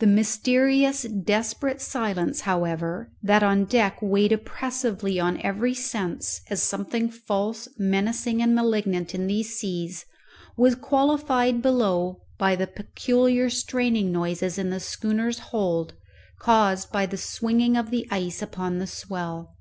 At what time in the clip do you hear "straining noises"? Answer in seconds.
13.48-14.58